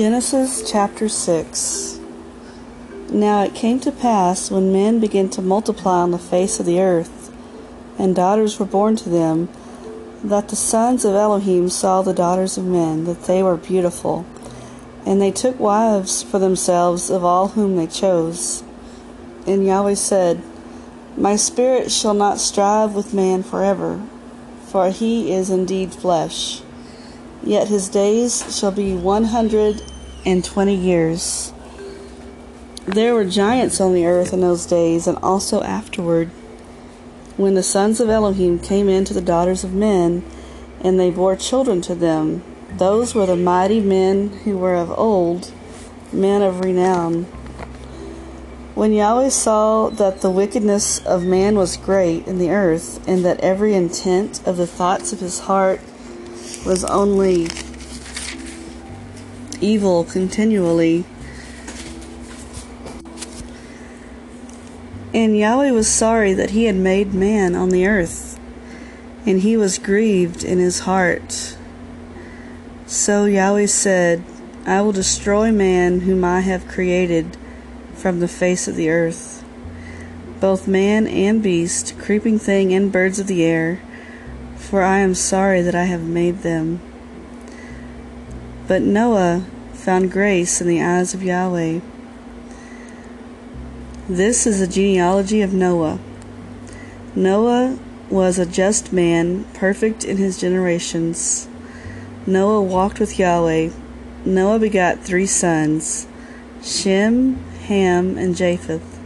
[0.00, 2.00] Genesis chapter 6
[3.10, 6.80] Now it came to pass when men began to multiply on the face of the
[6.80, 7.30] earth,
[7.98, 9.50] and daughters were born to them,
[10.24, 14.24] that the sons of Elohim saw the daughters of men, that they were beautiful,
[15.04, 18.64] and they took wives for themselves of all whom they chose.
[19.46, 20.42] And Yahweh said,
[21.14, 24.00] My spirit shall not strive with man forever,
[24.66, 26.62] for he is indeed flesh.
[27.42, 29.82] Yet his days shall be one hundred
[30.24, 31.52] and twenty years.
[32.86, 36.28] There were giants on the earth in those days, and also afterward,
[37.36, 40.24] when the sons of Elohim came in to the daughters of men,
[40.80, 42.42] and they bore children to them.
[42.76, 45.52] Those were the mighty men who were of old,
[46.12, 47.24] men of renown.
[48.74, 53.40] When Yahweh saw that the wickedness of man was great in the earth, and that
[53.40, 55.80] every intent of the thoughts of his heart
[56.64, 57.48] was only
[59.60, 61.04] evil continually.
[65.12, 68.38] And Yahweh was sorry that he had made man on the earth,
[69.26, 71.56] and he was grieved in his heart.
[72.86, 74.24] So Yahweh said,
[74.66, 77.36] I will destroy man whom I have created
[77.94, 79.44] from the face of the earth,
[80.40, 83.80] both man and beast, creeping thing and birds of the air
[84.70, 86.80] for I am sorry that I have made them.
[88.70, 91.80] But Noah found grace in the eyes of Yahweh.
[94.08, 95.98] This is the genealogy of Noah.
[97.16, 101.48] Noah was a just man, perfect in his generations.
[102.28, 103.70] Noah walked with Yahweh.
[104.24, 106.06] Noah begot three sons
[106.62, 109.00] Shem, Ham, and Japheth.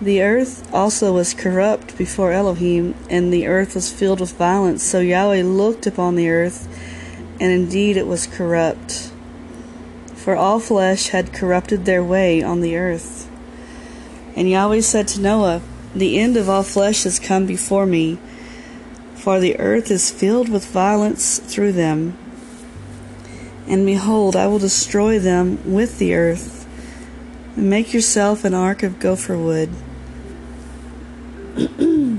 [0.00, 4.82] The earth also was corrupt before Elohim, and the earth was filled with violence.
[4.82, 6.66] So Yahweh looked upon the earth,
[7.40, 9.10] and indeed it was corrupt.
[10.14, 13.30] For all flesh had corrupted their way on the earth.
[14.36, 15.60] And Yahweh said to Noah,
[15.94, 18.18] The end of all flesh has come before me,
[19.14, 22.16] for the earth is filled with violence through them.
[23.66, 26.66] And behold, I will destroy them with the earth.
[27.56, 29.70] And make yourself an ark of gopher wood.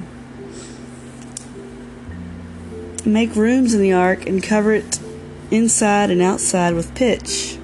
[3.06, 5.00] Make rooms in the ark and cover it
[5.51, 7.57] inside and outside with pitch.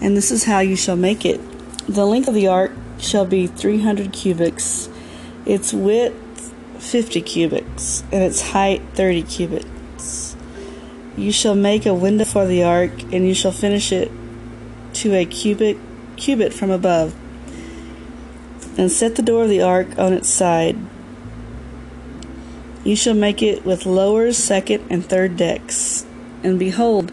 [0.00, 1.40] And this is how you shall make it.
[1.86, 4.88] The length of the ark shall be 300 cubits,
[5.46, 10.36] its width 50 cubits, and its height 30 cubits.
[11.16, 14.10] You shall make a window for the ark, and you shall finish it
[14.94, 15.78] to a cubit
[16.16, 17.14] cubit from above.
[18.76, 20.76] And set the door of the ark on its side
[22.88, 26.06] you shall make it with lower, second, and third decks.
[26.42, 27.12] And behold,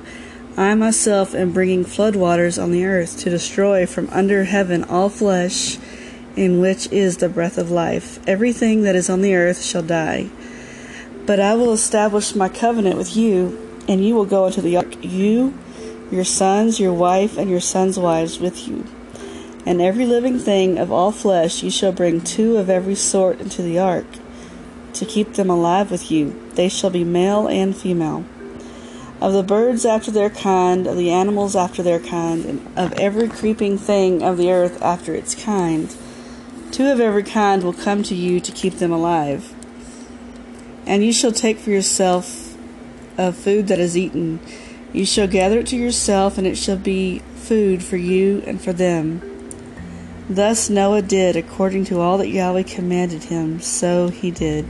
[0.57, 5.09] I myself am bringing flood waters on the earth to destroy from under heaven all
[5.09, 5.77] flesh,
[6.35, 8.19] in which is the breath of life.
[8.27, 10.29] Everything that is on the earth shall die.
[11.25, 14.95] But I will establish my covenant with you, and you will go into the ark,
[15.03, 15.57] you,
[16.11, 18.85] your sons, your wife, and your sons' wives with you.
[19.65, 23.61] And every living thing of all flesh you shall bring two of every sort into
[23.61, 24.05] the ark
[24.93, 26.39] to keep them alive with you.
[26.53, 28.23] They shall be male and female.
[29.21, 33.29] Of the birds after their kind, of the animals after their kind, and of every
[33.29, 35.95] creeping thing of the earth after its kind.
[36.71, 39.53] Two of every kind will come to you to keep them alive.
[40.85, 42.57] And you shall take for yourself
[43.17, 44.39] of food that is eaten.
[44.91, 48.73] You shall gather it to yourself, and it shall be food for you and for
[48.73, 49.21] them.
[50.29, 54.65] Thus Noah did according to all that Yahweh commanded him, so he did.